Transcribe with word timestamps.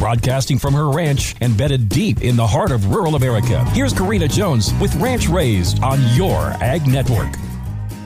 Broadcasting 0.00 0.58
from 0.58 0.72
her 0.72 0.88
ranch 0.88 1.36
embedded 1.42 1.90
deep 1.90 2.22
in 2.22 2.34
the 2.34 2.46
heart 2.46 2.72
of 2.72 2.86
rural 2.86 3.16
America, 3.16 3.62
here's 3.72 3.92
Karina 3.92 4.26
Jones 4.26 4.72
with 4.80 4.94
Ranch 4.94 5.28
Raised 5.28 5.82
on 5.82 6.00
your 6.16 6.38
Ag 6.62 6.88
Network. 6.88 7.28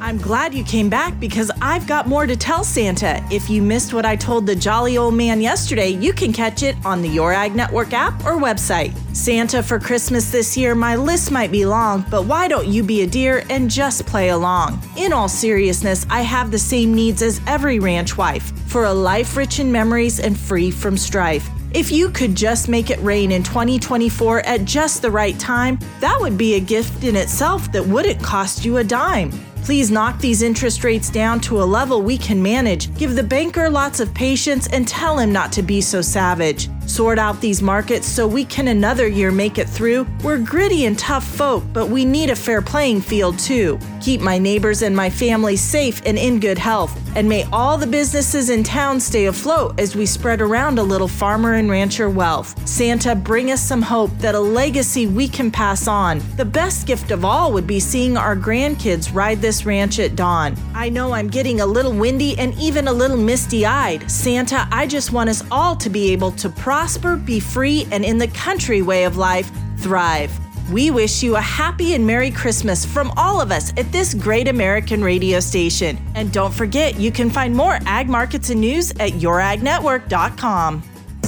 I'm 0.00 0.16
glad 0.16 0.54
you 0.54 0.62
came 0.62 0.88
back 0.88 1.18
because 1.18 1.50
I've 1.60 1.88
got 1.88 2.06
more 2.06 2.26
to 2.26 2.36
tell 2.36 2.62
Santa. 2.62 3.20
If 3.32 3.50
you 3.50 3.60
missed 3.60 3.92
what 3.92 4.06
I 4.06 4.14
told 4.14 4.46
the 4.46 4.54
jolly 4.54 4.98
old 4.98 5.14
man 5.14 5.40
yesterday, 5.40 5.88
you 5.88 6.12
can 6.12 6.32
catch 6.32 6.62
it 6.62 6.76
on 6.84 7.02
the 7.02 7.08
Your 7.08 7.32
Ag 7.32 7.56
Network 7.56 7.92
app 7.92 8.14
or 8.24 8.38
website. 8.38 8.96
Santa 9.12 9.60
for 9.60 9.80
Christmas 9.80 10.30
this 10.30 10.56
year, 10.56 10.76
my 10.76 10.94
list 10.94 11.32
might 11.32 11.50
be 11.50 11.66
long, 11.66 12.06
but 12.08 12.24
why 12.24 12.46
don't 12.46 12.68
you 12.68 12.84
be 12.84 13.02
a 13.02 13.06
dear 13.08 13.42
and 13.50 13.68
just 13.68 14.06
play 14.06 14.28
along? 14.28 14.80
In 14.96 15.12
all 15.12 15.28
seriousness, 15.28 16.06
I 16.08 16.20
have 16.20 16.52
the 16.52 16.58
same 16.58 16.94
needs 16.94 17.20
as 17.20 17.40
every 17.48 17.80
ranch 17.80 18.16
wife 18.16 18.56
for 18.68 18.84
a 18.84 18.94
life 18.94 19.36
rich 19.36 19.58
in 19.58 19.72
memories 19.72 20.20
and 20.20 20.38
free 20.38 20.70
from 20.70 20.96
strife. 20.96 21.50
If 21.72 21.92
you 21.92 22.10
could 22.10 22.34
just 22.34 22.68
make 22.68 22.90
it 22.90 23.00
rain 23.00 23.30
in 23.30 23.44
2024 23.44 24.40
at 24.40 24.64
just 24.64 25.02
the 25.02 25.10
right 25.10 25.38
time, 25.38 25.78
that 26.00 26.18
would 26.20 26.36
be 26.36 26.54
a 26.54 26.60
gift 26.60 27.04
in 27.04 27.14
itself 27.14 27.70
that 27.70 27.86
wouldn't 27.86 28.20
cost 28.20 28.64
you 28.64 28.78
a 28.78 28.84
dime. 28.84 29.30
Please 29.62 29.88
knock 29.88 30.18
these 30.18 30.42
interest 30.42 30.82
rates 30.82 31.10
down 31.10 31.38
to 31.40 31.62
a 31.62 31.64
level 31.64 32.02
we 32.02 32.18
can 32.18 32.42
manage. 32.42 32.92
Give 32.96 33.14
the 33.14 33.22
banker 33.22 33.70
lots 33.70 34.00
of 34.00 34.12
patience 34.12 34.66
and 34.66 34.88
tell 34.88 35.16
him 35.16 35.32
not 35.32 35.52
to 35.52 35.62
be 35.62 35.80
so 35.80 36.02
savage. 36.02 36.68
Sort 36.90 37.20
out 37.20 37.40
these 37.40 37.62
markets 37.62 38.08
so 38.08 38.26
we 38.26 38.44
can 38.44 38.66
another 38.66 39.06
year 39.06 39.30
make 39.30 39.58
it 39.58 39.68
through. 39.68 40.08
We're 40.24 40.38
gritty 40.38 40.86
and 40.86 40.98
tough 40.98 41.24
folk, 41.24 41.62
but 41.72 41.88
we 41.88 42.04
need 42.04 42.30
a 42.30 42.36
fair 42.36 42.60
playing 42.60 43.02
field 43.02 43.38
too. 43.38 43.78
Keep 44.00 44.22
my 44.22 44.38
neighbors 44.38 44.82
and 44.82 44.96
my 44.96 45.08
family 45.08 45.54
safe 45.54 46.02
and 46.04 46.18
in 46.18 46.40
good 46.40 46.58
health. 46.58 46.98
And 47.16 47.28
may 47.28 47.44
all 47.52 47.76
the 47.76 47.86
businesses 47.86 48.50
in 48.50 48.62
town 48.62 48.98
stay 49.00 49.26
afloat 49.26 49.78
as 49.78 49.94
we 49.94 50.06
spread 50.06 50.40
around 50.40 50.78
a 50.78 50.82
little 50.82 51.08
farmer 51.08 51.54
and 51.54 51.70
rancher 51.70 52.08
wealth. 52.08 52.56
Santa, 52.68 53.14
bring 53.14 53.50
us 53.50 53.60
some 53.60 53.82
hope 53.82 54.10
that 54.18 54.34
a 54.34 54.40
legacy 54.40 55.06
we 55.06 55.28
can 55.28 55.50
pass 55.50 55.86
on. 55.86 56.20
The 56.36 56.44
best 56.44 56.86
gift 56.86 57.10
of 57.10 57.24
all 57.24 57.52
would 57.52 57.66
be 57.66 57.80
seeing 57.80 58.16
our 58.16 58.36
grandkids 58.36 59.14
ride 59.14 59.40
this 59.40 59.64
ranch 59.66 59.98
at 59.98 60.16
dawn. 60.16 60.56
I 60.74 60.88
know 60.88 61.12
I'm 61.12 61.28
getting 61.28 61.60
a 61.60 61.66
little 61.66 61.92
windy 61.92 62.38
and 62.38 62.54
even 62.58 62.88
a 62.88 62.92
little 62.92 63.16
misty 63.16 63.66
eyed. 63.66 64.08
Santa, 64.10 64.68
I 64.72 64.86
just 64.86 65.12
want 65.12 65.30
us 65.30 65.44
all 65.50 65.76
to 65.76 65.90
be 65.90 66.12
able 66.12 66.32
to 66.32 66.48
prosper, 66.80 67.14
be 67.14 67.38
free, 67.38 67.86
and 67.92 68.06
in 68.06 68.16
the 68.16 68.28
country 68.28 68.80
way 68.80 69.04
of 69.04 69.18
life, 69.18 69.50
thrive. 69.80 70.32
We 70.72 70.90
wish 70.90 71.22
you 71.22 71.36
a 71.36 71.40
happy 71.40 71.92
and 71.92 72.06
Merry 72.06 72.30
Christmas 72.30 72.86
from 72.86 73.12
all 73.18 73.38
of 73.38 73.52
us 73.52 73.70
at 73.76 73.92
this 73.92 74.14
great 74.14 74.48
American 74.48 75.04
radio 75.04 75.40
station. 75.40 75.98
And 76.14 76.32
don't 76.32 76.54
forget, 76.54 76.98
you 76.98 77.12
can 77.12 77.28
find 77.28 77.54
more 77.54 77.78
ag 77.84 78.08
markets 78.08 78.48
and 78.48 78.62
news 78.62 78.92
at 78.92 79.12
youragnetwork.com. 79.12 80.82